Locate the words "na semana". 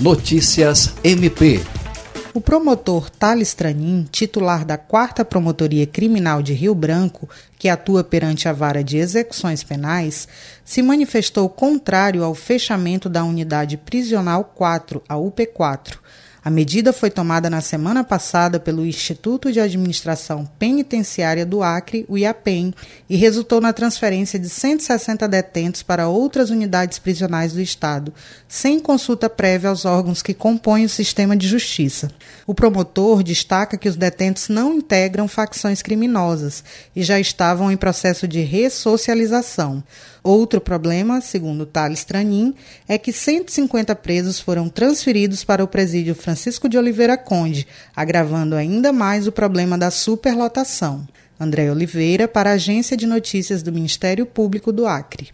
17.50-18.04